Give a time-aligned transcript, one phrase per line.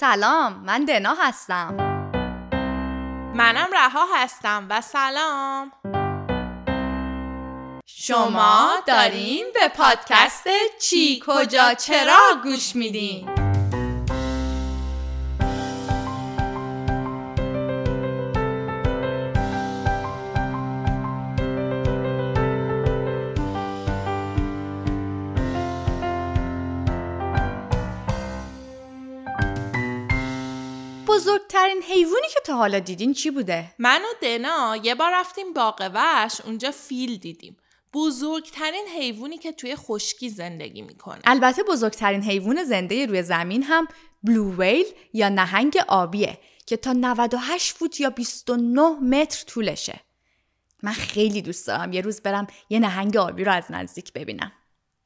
[0.00, 1.76] سلام من دنا هستم.
[3.34, 5.72] منم رها هستم و سلام.
[7.86, 10.48] شما دارین به پادکست
[10.80, 13.39] چی کجا چرا گوش میدین؟
[31.60, 35.90] بزرگترین حیوانی که تا حالا دیدین چی بوده؟ من و دنا یه بار رفتیم باغ
[35.94, 37.56] وحش اونجا فیل دیدیم.
[37.92, 41.20] بزرگترین حیوانی که توی خشکی زندگی می‌کنه.
[41.24, 43.88] البته بزرگترین حیوان زنده روی زمین هم
[44.22, 50.00] بلو ویل یا نهنگ آبیه که تا 98 فوت یا 29 متر طولشه.
[50.82, 54.52] من خیلی دوست دارم یه روز برم یه نهنگ آبی رو از نزدیک ببینم.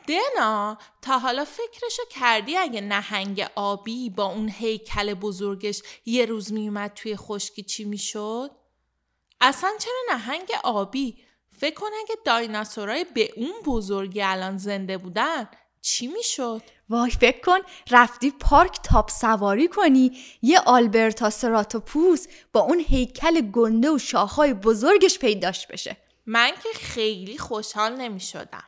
[0.09, 6.95] دنا تا حالا فکرشو کردی اگه نهنگ آبی با اون هیکل بزرگش یه روز میومد
[6.95, 8.51] توی خشکی چی می‌شد؟
[9.41, 11.17] اصلا چرا نهنگ آبی؟
[11.59, 15.49] فکر کن اگه دایناسورای به اون بزرگی الان زنده بودن
[15.81, 17.59] چی می‌شد؟ وای فکر کن
[17.91, 25.19] رفتی پارک تاپ سواری کنی یه آلبرتا سراتوپوس با اون هیکل گنده و شاخهای بزرگش
[25.19, 25.97] پیداش بشه
[26.27, 28.65] من که خیلی خوشحال نمی شدم.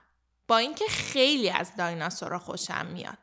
[0.48, 3.18] با اینکه خیلی از دایناسورا خوشم میاد.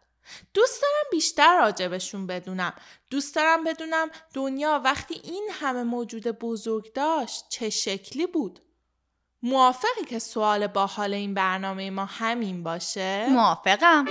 [0.53, 2.73] دوست دارم بیشتر راجبشون بدونم.
[3.09, 8.59] دوست دارم بدونم دنیا وقتی این همه موجود بزرگ داشت چه شکلی بود.
[9.43, 14.05] موافقی که سوال با حال این برنامه ما همین باشه؟ موافقم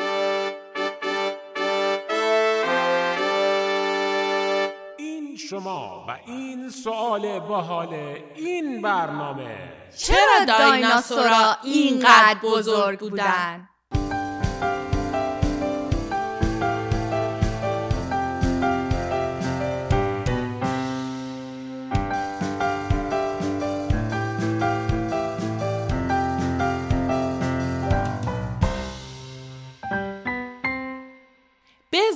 [5.52, 7.94] شما و این سوال باحال
[8.34, 9.56] این برنامه
[9.96, 13.68] چرا دایناسورا اینقدر بزرگ بودن؟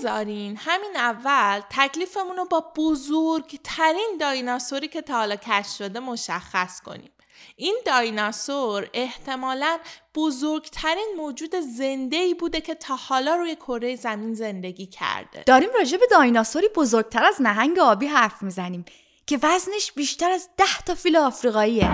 [0.07, 7.11] بذارین همین اول تکلیفمون رو با بزرگترین دایناسوری که تا حالا کشف شده مشخص کنیم.
[7.57, 9.79] این دایناسور احتمالا
[10.15, 15.43] بزرگترین موجود زنده ای بوده که تا حالا روی کره زمین زندگی کرده.
[15.47, 18.85] داریم راجع به دایناسوری بزرگتر از نهنگ آبی حرف می‌زنیم
[19.27, 21.91] که وزنش بیشتر از ده تا فیل آفریقاییه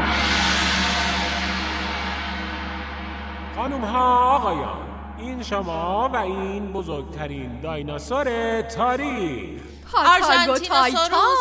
[3.56, 4.91] خانم ها آقایان
[5.22, 9.62] این شما و این بزرگترین دایناسور تاریخ
[9.94, 11.38] آرژانتینوسوروس.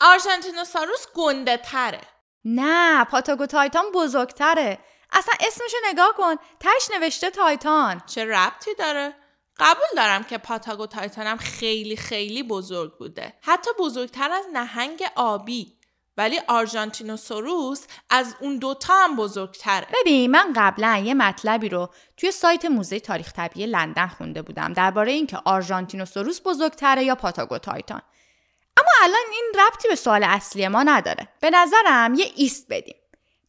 [0.00, 2.00] آرژانتینوساروس گنده تره.
[2.44, 4.78] نه پاتاگو تایتان بزرگتره
[5.12, 9.14] اصلا اسمشو نگاه کن تش نوشته تایتان چه ربطی داره؟
[9.58, 13.34] قبول دارم که پاتاگو تایتانم خیلی خیلی بزرگ بوده.
[13.42, 15.77] حتی بزرگتر از نهنگ آبی.
[16.18, 19.86] ولی آرژانتینوسوروس از اون دوتا هم بزرگتره.
[20.00, 25.12] ببین من قبلا یه مطلبی رو توی سایت موزه تاریخ طبیعی لندن خونده بودم درباره
[25.12, 28.02] اینکه آرژانتینوسوروس بزرگتره یا پاتاگو تایتان.
[28.76, 31.28] اما الان این ربطی به سوال اصلی ما نداره.
[31.40, 32.96] به نظرم یه ایست بدیم.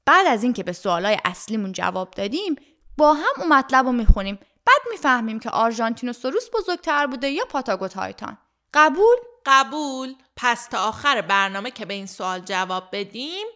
[0.06, 2.56] بعد از اینکه به سوالای اصلیمون جواب دادیم
[2.98, 4.36] با هم اون مطلب رو می‌خونیم.
[4.66, 8.38] بعد می‌فهمیم که آرژانتینوسوروس بزرگتر بوده یا پاتاگو تایتان.
[8.74, 10.16] قبول؟ قبول.
[10.36, 13.48] پس تا آخر برنامه که به این سوال جواب بدیم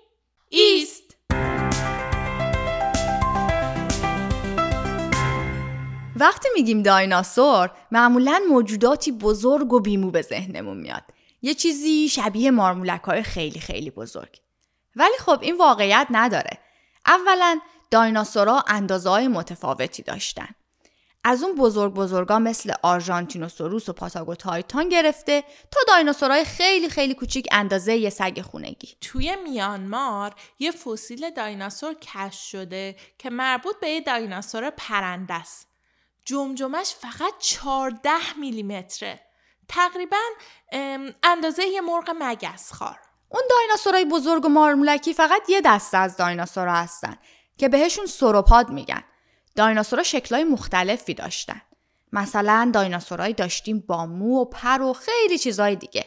[0.49, 1.03] ایست.
[6.15, 11.03] وقتی میگیم دایناسور معمولا موجوداتی بزرگ و بیمو به ذهنمون میاد.
[11.41, 14.41] یه چیزی شبیه مارمولک های خیلی خیلی بزرگ.
[14.95, 16.59] ولی خب این واقعیت نداره.
[17.05, 17.59] اولا
[17.91, 20.49] دایناسورها اندازه های متفاوتی داشتن.
[21.25, 27.47] از اون بزرگ بزرگا مثل آرژانتینوسوروس و پاتاگو تایتان گرفته تا دایناسورهای خیلی خیلی کوچیک
[27.51, 34.01] اندازه یه سگ خونگی توی میانمار یه فسیل دایناسور کشف شده که مربوط به یه
[34.01, 35.67] دایناسور پرنده است.
[36.25, 39.19] جمجمش فقط 14 میلیمتره.
[39.67, 40.17] تقریبا
[41.23, 42.99] اندازه یه مرغ مگسخوار.
[43.29, 47.15] اون دایناسورهای بزرگ و مارمولکی فقط یه دسته از دایناسورها هستن
[47.57, 49.03] که بهشون سوروپاد میگن.
[49.55, 51.61] دایناسورها شکلهای مختلفی داشتن.
[52.11, 56.05] مثلا دایناسورهایی داشتیم با مو و پر و خیلی چیزهای دیگه.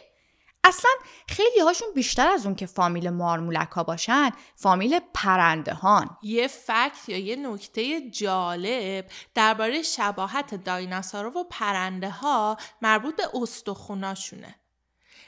[0.63, 0.91] اصلا
[1.29, 6.17] خیلی هاشون بیشتر از اون که فامیل مارمولک ها باشن فامیل پرنده هان.
[6.23, 9.05] یه فکت یا یه نکته جالب
[9.35, 14.55] درباره شباهت دایناسورها و پرنده ها مربوط به استخوناشونه.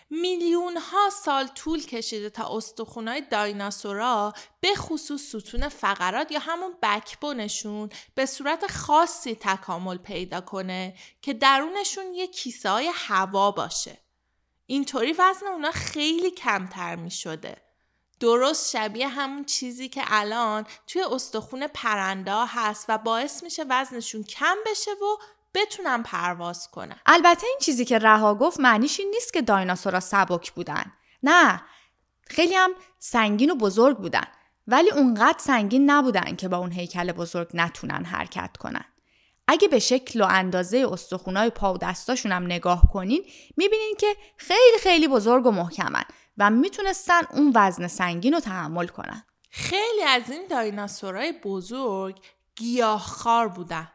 [0.09, 7.89] میلیون ها سال طول کشیده تا استخونای دایناسورا به خصوص ستون فقرات یا همون بکبونشون
[8.15, 13.97] به صورت خاصی تکامل پیدا کنه که درونشون یه کیسه های هوا باشه.
[14.65, 17.57] اینطوری وزن اونا خیلی کمتر می شده.
[18.19, 24.55] درست شبیه همون چیزی که الان توی استخون پرنده هست و باعث میشه وزنشون کم
[24.65, 25.17] بشه و
[25.53, 30.51] بتونن پرواز کنن البته این چیزی که رها گفت معنیش این نیست که دایناسورا سبک
[30.51, 30.93] بودن.
[31.23, 31.61] نه
[32.27, 34.27] خیلی هم سنگین و بزرگ بودن.
[34.67, 38.85] ولی اونقدر سنگین نبودن که با اون هیکل بزرگ نتونن حرکت کنن.
[39.47, 43.25] اگه به شکل و اندازه استخونای پا و دستاشون هم نگاه کنین
[43.57, 46.03] می‌بینین که خیلی خیلی بزرگ و محکمن
[46.37, 49.23] و می‌تونستن اون وزن سنگین رو تحمل کنن.
[49.49, 52.19] خیلی از این دایناسورای بزرگ
[52.55, 53.91] گیاهخوار بودن.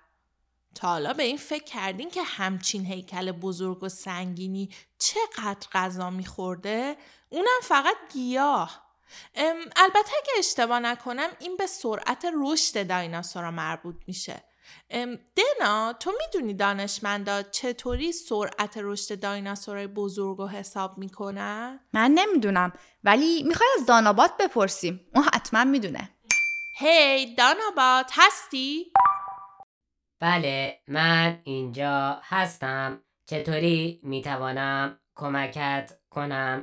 [0.75, 6.97] تا حالا به این فکر کردین که همچین هیکل بزرگ و سنگینی چقدر غذا میخورده؟
[7.29, 8.85] اونم فقط گیاه
[9.77, 14.43] البته اگه اشتباه نکنم این به سرعت رشد دایناسورا مربوط میشه
[15.37, 22.73] دنا تو می‌دونی دانشمندا چطوری سرعت رشد دایناسورای بزرگ رو حساب می‌کنن؟ من نمی‌دونم
[23.05, 26.11] ولی می‌خوای از دانابات بپرسیم اون حتما می‌دونه
[26.77, 28.93] هی hey, دانابات هستی؟
[30.25, 36.63] بله من اینجا هستم چطوری می‌توانم کمکت کنم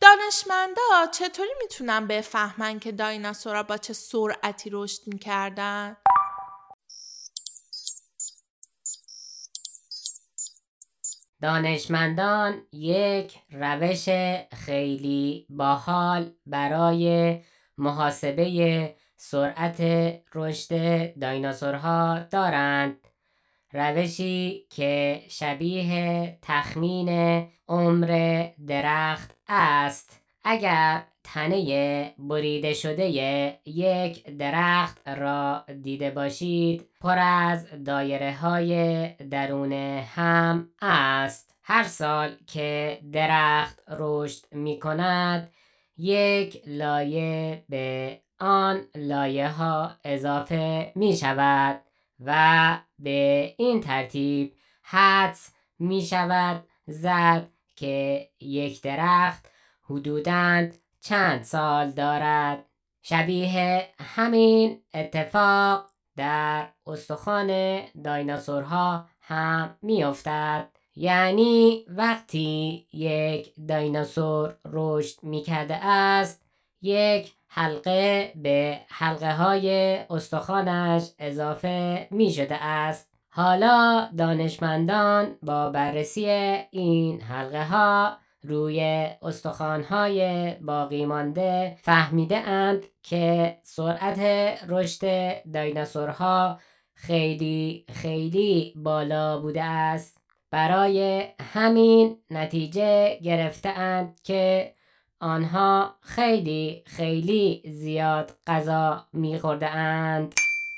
[0.00, 5.96] دانشمندا چطوری می‌تونن بفهمن که دایناسورا با چه سرعتی رشد می‌کردن؟
[11.42, 14.08] دانشمندان یک روش
[14.52, 17.36] خیلی باحال برای
[17.78, 19.80] محاسبه سرعت
[20.34, 20.72] رشد
[21.20, 22.96] دایناسورها دارند.
[23.72, 27.08] روشی که شبیه تخمین
[27.68, 30.20] عمر درخت است.
[30.44, 33.10] اگر تنه بریده شده
[33.64, 39.72] یک درخت را دیده باشید پر از دایره های درون
[40.02, 41.54] هم است.
[41.62, 45.52] هر سال که درخت رشد می کند
[45.96, 51.80] یک لایه به آن لایه ها اضافه می شود
[52.20, 59.46] و به این ترتیب حدس می شود زد که یک درخت
[59.82, 60.66] حدوداً
[61.00, 62.64] چند سال دارد.
[63.02, 75.86] شبیه همین اتفاق در استخوان دایناسورها هم میافتد یعنی وقتی یک دایناسور رشد می کرده
[75.86, 76.47] است
[76.82, 83.12] یک حلقه به حلقه های استخوانش اضافه می شده است.
[83.30, 86.26] حالا دانشمندان با بررسی
[86.70, 88.80] این حلقه ها روی
[89.22, 94.18] استخوانهای باقی مانده فهمیده اند که سرعت
[94.68, 95.02] رشد
[95.52, 96.60] دایناسورها
[96.94, 100.18] خیلی خیلی بالا بوده است.
[100.50, 104.74] برای همین نتیجه گرفته اند که
[105.20, 110.34] آنها خیلی خیلی زیاد غذا میخورده اند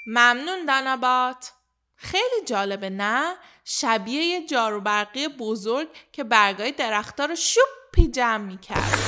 [0.06, 1.52] ممنون دانابات
[1.96, 3.34] خیلی جالبه نه؟
[3.64, 8.98] شبیه یه جارو برقی بزرگ که برگای درختها رو شوپی جمع می‌کرد.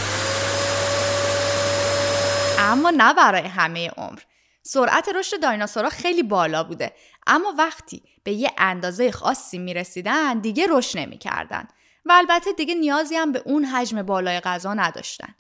[2.59, 4.19] اما نه برای همه عمر.
[4.63, 6.93] سرعت رشد دایناسورها خیلی بالا بوده.
[7.27, 11.69] اما وقتی به یه اندازه خاصی می‌رسیدن دیگه رشد نمی‌کردن.
[12.05, 15.35] و البته دیگه نیازی هم به اون حجم بالای غذا نداشتن.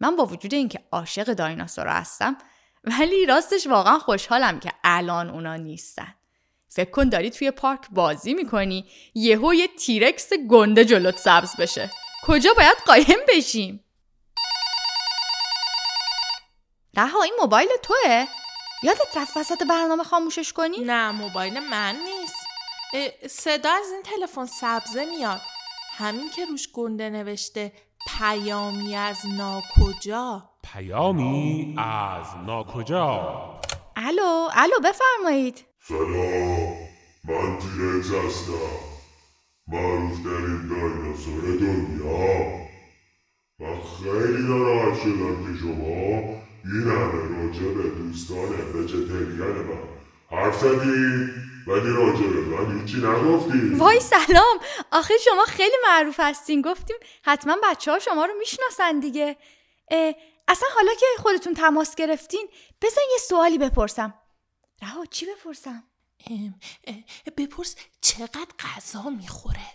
[0.00, 2.38] من با وجود اینکه عاشق دایناسورا هستم
[2.84, 6.14] ولی راستش واقعا خوشحالم که الان اونا نیستن.
[6.68, 11.90] فکر کن داری توی پارک بازی می‌کنی یهو یه تیرکس گنده جلوت سبز بشه.
[12.22, 13.84] کجا باید قایم بشیم؟
[16.96, 18.26] رها این موبایل توه؟
[18.82, 22.36] یادت رفت وسط برنامه خاموشش کنی؟ نه موبایل من نیست.
[23.30, 25.40] صدا از این تلفن سبزه میاد.
[25.98, 27.72] همین که روش گنده نوشته
[28.06, 30.50] پیامی از ناکجا.
[30.72, 33.60] پیامی از ناکجا.
[33.96, 35.64] الو الو بفرمایید.
[35.80, 36.76] سلام
[37.24, 38.52] من تیرکس هستم.
[39.68, 42.58] معروف ترین دایناسور دنیا.
[43.60, 46.18] من خیلی ناراحت شدم که شما
[46.64, 49.97] این همه راجع به دوستان وجتریان من
[50.30, 51.28] حرف زدی
[51.66, 53.74] ولی راجع به من هیچی نگفتی.
[53.74, 54.58] وای سلام.
[54.92, 56.62] آخه شما خیلی معروف هستین.
[56.62, 59.36] گفتیم حتما بچه ها شما رو می‌شناسن دیگه.
[60.48, 62.48] اصلا حالا که خودتون تماس گرفتین
[62.82, 64.14] بزن یه سوالی بپرسم.
[64.82, 65.84] رها چی بپرسم؟
[67.36, 69.66] بپرس چقدر غذا می‌خوره؟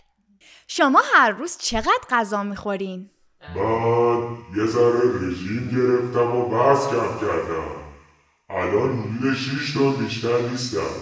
[0.68, 3.10] شما هر روز چقدر غذا می‌خورین؟
[3.56, 7.73] من یه ذره رژیم گرفتم و بس کم کردم.
[8.54, 10.94] الان حدود شیش تا بیشتر نیستم.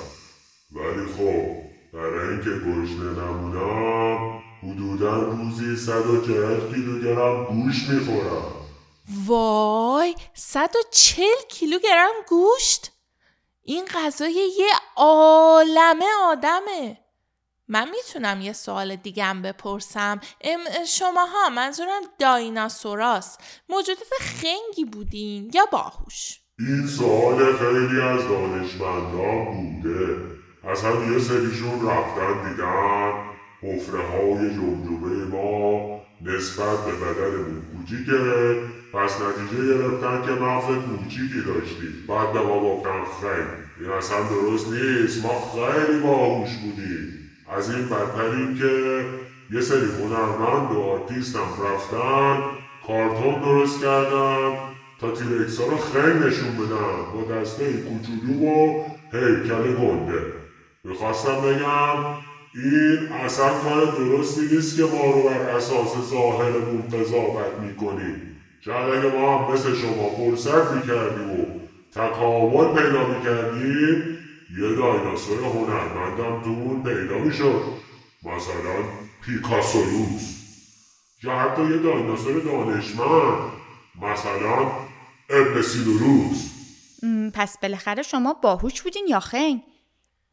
[0.72, 8.52] ولی خب برای اینکه گشنه نمونم حدودا روزی 140 کیلوگرم گوشت می‌خورم.
[9.26, 12.92] وای 140 کیلوگرم گوشت؟
[13.62, 16.98] این غذای یه عالمه آدمه.
[17.68, 20.20] من می‌تونم یه سوال دیگم بپرسم.
[20.88, 30.16] شماها منظورم دایناسوراست موجودات خنگی بودین یا باهوش؟ این سوال خیلی از دانشمندان بوده.
[30.64, 33.12] اصلا یه سریشون رفتن دیدن
[33.62, 38.56] حفره های جمجمه ما نسبت به بدنمون کوچیکه.
[38.94, 42.06] پس نتیجه گرفتن که مغز کوچیکی داشتیم.
[42.08, 45.24] بعد به ما گفتن خیلی این اصلا درست نیست.
[45.24, 47.30] ما خیلی باهوش بودیم.
[47.48, 49.04] از این بدترین که
[49.50, 52.42] یه سری هنرمند و آرتیست هم رفتن
[52.86, 54.71] کارتون درست کردن.
[55.02, 58.72] تا T-Rex ها رو خیلی نشون بدن با دستای کوچولو و
[59.12, 60.26] هیکل گنده
[60.84, 61.96] می‌خواستم بگم
[62.54, 68.22] این اصلا کار درستی نیست که ما رو بر اساس ظاهرمون قضاوت می‌کنیم.
[68.60, 71.46] شاید اگه ما هم مثل شما فرصت می‌کردیم و
[71.92, 74.04] تکامل پیدا می‌کردیم
[74.58, 77.62] یه دایناسور هنرمندم اون پیدا می‌شد.
[78.22, 78.86] مثلا
[79.22, 80.38] پیکاسولوس
[81.24, 83.38] یا حتی یه دایناسور دانشمند.
[83.94, 84.66] مثلا
[85.32, 86.50] ابن سیلوروس
[87.34, 89.62] پس بالاخره شما باهوش بودین یا خنگ؟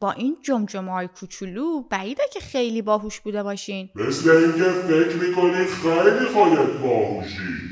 [0.00, 3.90] با این جمجمه های کوچولو بعیده که خیلی باهوش بوده باشین.
[3.94, 7.70] مثل اینکه فکر می‌کنید خیلی خودت باهوشی.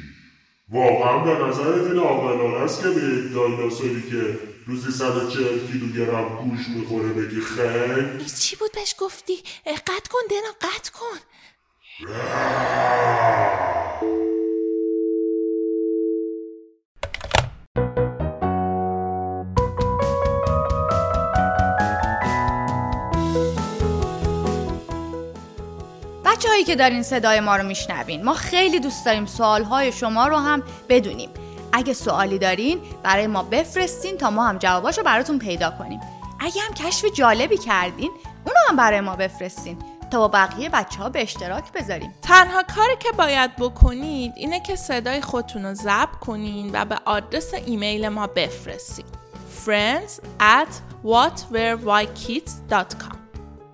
[0.68, 6.68] واقعا به نظر این عاقلانه است که به یک دایناسوری که روزی 140 کیلوگرم گوش
[6.68, 11.18] می‌خوره بگی خنگ؟ چی بود بهش گفتی؟ قطع کن دینا قطع کن.
[26.38, 30.36] بچه هایی که دارین صدای ما رو میشنوین ما خیلی دوست داریم سوالهای شما رو
[30.36, 31.30] هم بدونیم.
[31.72, 36.00] اگه سوالی دارین برای ما بفرستین تا ما هم جواباشو براتون پیدا کنیم.
[36.40, 38.10] اگه هم کشف جالبی کردین
[38.44, 39.78] اونو هم برای ما بفرستین
[40.10, 42.14] تا با بقیه بچه ها به اشتراک بذاریم.
[42.22, 47.54] تنها کاری که باید بکنید اینه که صدای خودتون رو ضبط کنین و به آدرس
[47.54, 49.06] ایمیل ما بفرستین.
[49.66, 50.20] friends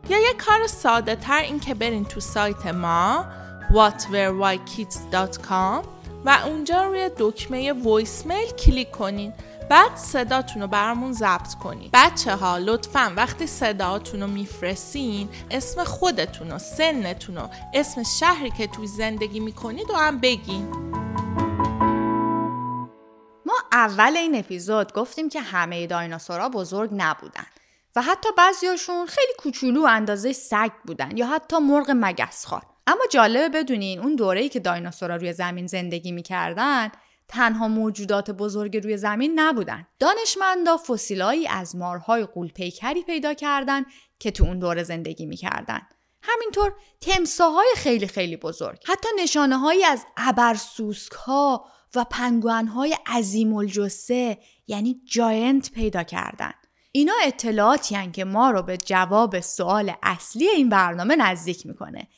[0.08, 3.24] یا یه کار ساده تر این که برین تو سایت ما
[3.70, 5.86] whatwherewhykids.com
[6.24, 9.32] و اونجا روی دکمه voicemail کلیک کنین.
[9.70, 11.90] بعد صداتون رو برامون ضبط کنین.
[11.92, 18.66] بچه ها لطفا وقتی صداتون رو میفرستین اسم خودتون و سنتون و اسم شهری که
[18.66, 20.68] توی زندگی می‌کنید و هم بگین.
[23.46, 27.46] ما اول این اپیزود گفتیم که همه دایناسورا بزرگ نبودن.
[27.96, 34.00] و حتی بعضیاشون خیلی کوچولو اندازه سگ بودن یا حتی مرغ مگسخوار اما جالبه بدونین
[34.00, 36.90] اون دوره‌ای که دایناسورا روی زمین زندگی می‌کردن
[37.28, 39.86] تنها موجودات بزرگ روی زمین نبودن.
[39.98, 43.84] دانشمندا فسیلایی از مارهای قولپیکری پیدا کردن
[44.18, 45.80] که تو اون دوره زندگی می‌کردن.
[46.22, 48.78] همینطور تمساهای خیلی خیلی بزرگ.
[48.86, 52.96] حتی نشانه هایی از ابرسوسک ها و پنگوان های
[54.66, 56.52] یعنی جاینت پیدا کردن.
[56.96, 62.08] اینا اطلاعاتی که ما رو به جواب سوال اصلی این برنامه نزدیک می‌کنه.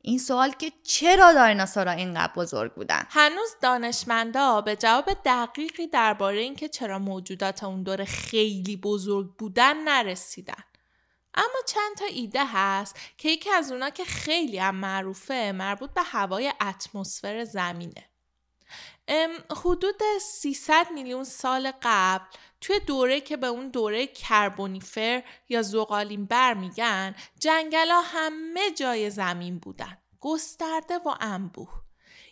[0.00, 6.68] این سوال که چرا دایناسورها اینقدر بزرگ بودن؟ هنوز دانشمندا به جواب دقیقی درباره اینکه
[6.68, 10.64] چرا موجودات اون دور خیلی بزرگ بودن نرسیدن.
[11.34, 16.02] اما چند تا ایده هست که یکی از اونا که خیلی هم معروفه مربوط به
[16.02, 18.08] هوای اتمسفر زمینه.
[19.50, 22.24] حدود 300 میلیون سال قبل
[22.64, 29.58] توی دوره که به اون دوره کربونیفر یا زغالین بر میگن جنگلا همه جای زمین
[29.58, 31.82] بودن گسترده و انبوه.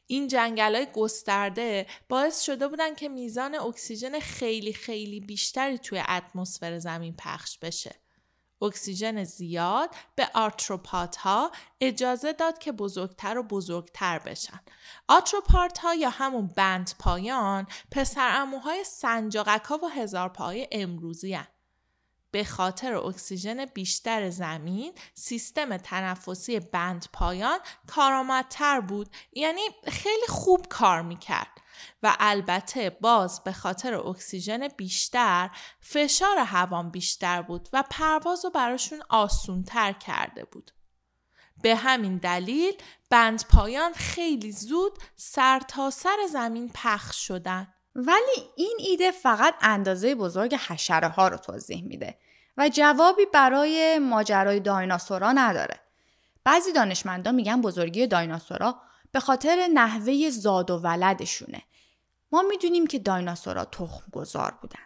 [0.07, 6.79] این جنگل های گسترده باعث شده بودن که میزان اکسیژن خیلی خیلی بیشتری توی اتمسفر
[6.79, 8.02] زمین پخش بشه.
[8.63, 11.51] اکسیژن زیاد به arthropod ها
[11.81, 14.61] اجازه داد که بزرگتر و بزرگتر بشن.
[15.09, 21.47] arthropod ها یا همون بند پایان پسر عموهای سنجاقک ها و هزار پای امروزی هن.
[22.31, 31.03] به خاطر اکسیژن بیشتر زمین سیستم تنفسی بند پایان کارآمدتر بود یعنی خیلی خوب کار
[31.03, 31.62] می‌کرد
[32.03, 35.51] و البته باز به خاطر اکسیژن بیشتر
[35.81, 40.71] فشار هوام بیشتر بود و پرواز رو براشون آسونتر کرده بود.
[41.63, 42.73] به همین دلیل
[43.11, 47.75] بند پایان خیلی زود سر تا سر زمین پخش شدن.
[47.95, 52.19] ولی این ایده فقط اندازه بزرگ حشره ها رو توضیح میده
[52.57, 55.81] و جوابی برای ماجرای دایناسورا نداره.
[56.45, 58.83] بعضی دانشمندان میگن بزرگی دایناسورا
[59.13, 61.63] به خاطر نحوه زاد و ولدشونه.
[62.33, 64.81] ما می‌دونیم که دایناسورا تخم گذار بودن.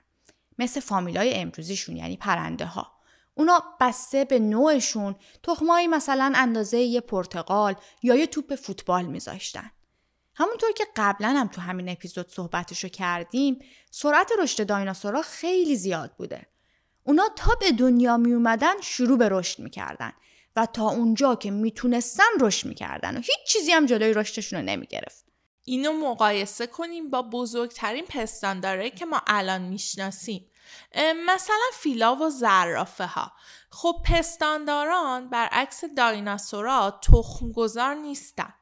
[0.59, 2.93] مثل فامیلای امروزیشون یعنی پرنده ها.
[3.35, 9.71] اونا بسته به نوعشون تخمایی مثلا اندازه یه پرتقال یا یه توپ فوتبال میذاشتن.
[10.35, 13.59] همونطور که قبلا هم تو همین اپیزود صحبتشو کردیم
[13.91, 16.47] سرعت رشد دایناسورا خیلی زیاد بوده.
[17.05, 20.13] اونا تا به دنیا می اومدن شروع به رشد می‌کردن
[20.57, 25.27] و تا اونجا که می‌تونستن رشد می‌کردن و هیچ چیزی هم جلوی رشدشون رو نمی‌گرفت.
[25.65, 30.51] اینو مقایسه کنیم با بزرگترین پستانداره که ما الان می‌شناسیم.
[31.27, 33.33] مثلا فیلا و زرافه ها
[33.71, 38.55] خب پستانداران برعکس دایناسورا تخمگذار نیستن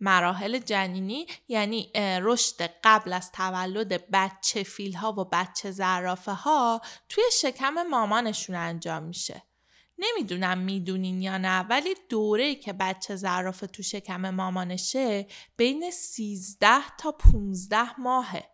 [0.00, 1.92] مراحل جنینی یعنی
[2.22, 9.02] رشد قبل از تولد بچه فیل ها و بچه زرافه ها توی شکم مامانشون انجام
[9.02, 9.42] میشه
[10.00, 15.26] نمی‌دونم می‌دونین یا نه ولی دوره که بچه زرافه تو شکم مامانشه
[15.56, 18.44] بین 13 تا 15 ماهه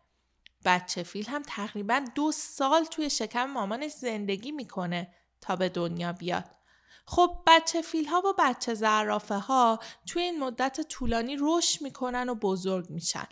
[0.64, 6.44] بچه فیل هم تقریبا دو سال توی شکم مامانش زندگی می‌کنه تا به دنیا بیاد.
[7.08, 12.34] خب بچه فیل ها و بچه زرافه ها توی این مدت طولانی رشد می‌کنن و
[12.34, 13.26] بزرگ میشن.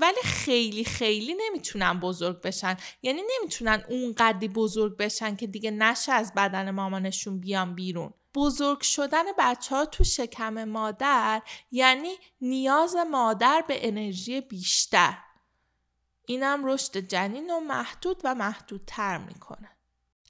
[0.00, 2.76] ولی خیلی خیلی نمی‌تونن بزرگ بشن.
[3.02, 8.14] یعنی نمی‌تونن اون قدی بزرگ بشن که دیگه نشه از بدن مامانشون بیان بیرون.
[8.34, 15.18] بزرگ شدن بچه ها تو شکم مادر یعنی نیاز مادر به انرژی بیشتر.
[16.26, 19.77] اینم رشد جنین رو محدود و محدودتر می‌کنه.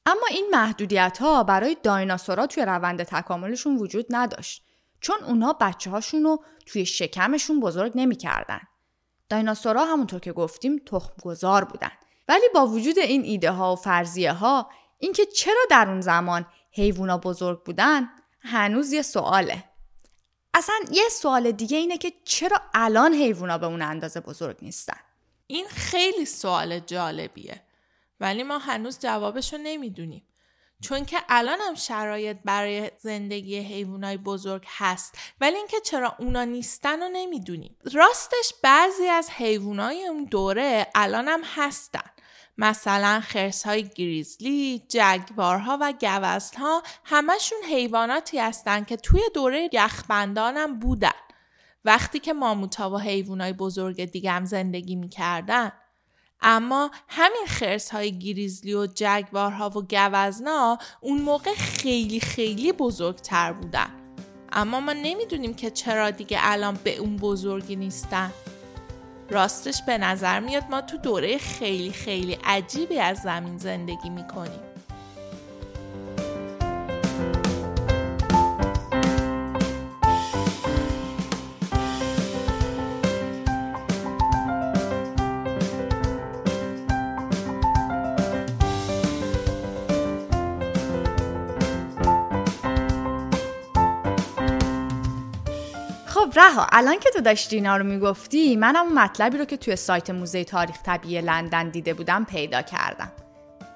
[0.09, 4.65] اما این محدودیت ها برای دایناسورا توی روند تکاملشون وجود نداشت
[5.01, 8.61] چون اونا بچه هاشون رو توی شکمشون بزرگ نمی‌کردن.
[9.29, 11.91] دایناسورا همونطور که گفتیم تخم گذار بودن.
[12.29, 17.19] ولی با وجود این ایده ها و فرضیه ها اینکه چرا در اون زمان حیوونا
[17.19, 18.09] بزرگ بودن
[18.41, 19.65] هنوز یه سواله.
[20.55, 24.99] اصلا یه سوال دیگه اینه که چرا الان حیوونا به اون اندازه بزرگ نیستن؟
[25.47, 27.63] این خیلی سوال جالبیه
[28.21, 30.25] ولی ما هنوز جوابشو نمی‌دونیم.
[30.81, 37.01] چون که الان هم شرایط برای زندگی حیوانای بزرگ هست ولی اینکه چرا اونا نیستن
[37.03, 37.77] رو نمی‌دونیم.
[37.93, 42.11] راستش بعضی از حیوانای اون دوره الان هم هستن.
[42.59, 50.79] مثلا خرس های گریزلی، جگوارها و گوزنها همشون حیواناتی هستن که توی دوره یخبندان هم
[50.79, 51.11] بودن.
[51.85, 55.73] وقتی که ماموتا و حیوانای بزرگ دیگه هم زندگی می‌کردن
[56.41, 63.91] اما همین خرس های گریزلی و جگوارها و گوزنا اون موقع خیلی خیلی بزرگتر بودن.
[64.53, 68.33] اما ما نمی‌دونیم که چرا دیگه الان به اون بزرگی نیستن.
[69.31, 74.68] راستش به نظر میاد ما تو دوره خیلی خیلی عجیبی از زمین زندگی می‌کنیم.
[96.39, 100.11] رها الان که تو داشتی اینا رو می‌گفتی منم اون مطلبی رو که توی سایت
[100.11, 103.13] موزه تاریخ طبیعی لندن دیده بودم پیدا کردم.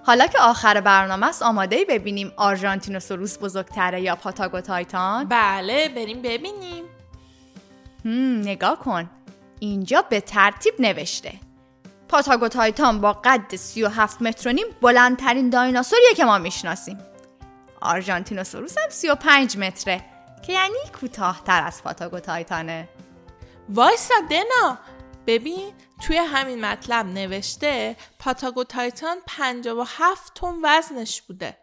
[0.04, 6.84] حالا که آخر برنامه است آماده ببینیم آرژانتینوسوروس بزرگتره یا پاتاگو تایتان؟ بله بریم ببینیم.
[8.04, 9.10] هم نگاه کن.
[9.60, 11.32] اینجا به ترتیب نوشته.
[12.08, 16.98] پاتاگو تایتان با قد 37 متر و نیم بلندترین دایناسوریه که ما می‌شناسیم.
[17.80, 20.11] آرژانتینوسوروس هم 35 متره.
[20.46, 22.88] که یعنی کوتاهتر از پاتاگو تایتانه
[23.68, 24.78] وایسا دنا
[25.26, 25.72] ببین
[26.06, 31.58] توی همین مطلب نوشته پاتاگو تایتان 57 تن وزنش بوده.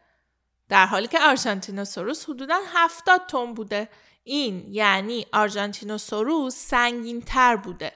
[0.70, 3.90] در حالی که آرژانتینوسوروس حدودا 70 تن بوده.
[4.24, 7.92] این یعنی آرژانتینوسوروس سنگین تر بوده.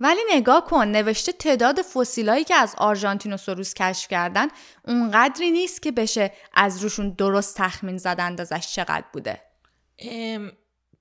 [0.00, 4.48] ولی نگاه کن نوشته تعداد فسیلایی که از آرژانتینوسوروس کشف کردن
[4.88, 9.49] اونقدری نیست که بشه از روشون درست تخمین زد اندازش چقدر بوده.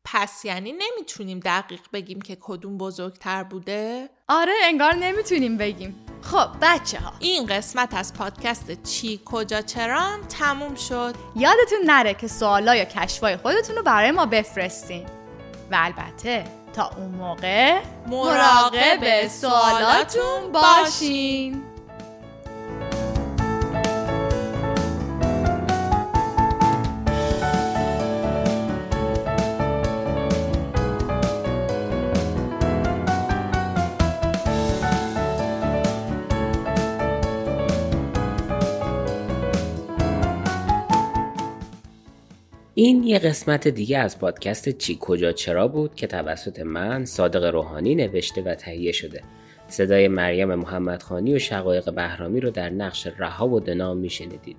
[0.03, 6.05] پس یعنی نمی‌تونیم دقیق بگیم که کدوم بزرگتر بوده؟ آره انگار نمی‌تونیم بگیم.
[6.21, 11.15] خب بچه ها این قسمت از پادکست چی کجا چرا تموم شد.
[11.35, 15.05] یادتون نره که سوالا یا کشفای خودتون رو برای ما بفرستین.
[15.71, 21.63] و البته تا اون موقع مراقب سوالاتون باشین.
[42.79, 47.95] این یه قسمت دیگه از پادکست چی کجا چرا بود که توسط من صادق روحانی
[47.95, 49.21] نوشته و تهیه شده.
[49.67, 54.57] صدای مریم محمدخانی و شقایق بهرامی رو در نقش رها و دنا میشنیدید.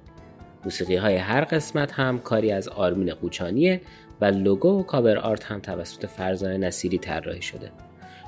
[0.65, 3.81] موسیقی های هر قسمت هم کاری از آرمین قوچانیه
[4.21, 7.73] و لوگو و کاور آرت هم توسط فرزانه نصیری طراحی شده.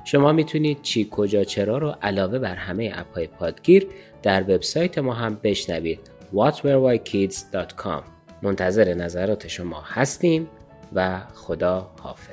[0.05, 3.87] شما می‌تونید چی کجا چرا رو علاوه بر همه اپهای پادگیر
[4.23, 5.99] در وبسایت ما هم بشنوید
[6.33, 8.12] whatwerewhykids.com
[8.43, 10.47] منتظر نظرات شما هستیم
[10.93, 12.32] و خدا حافظ.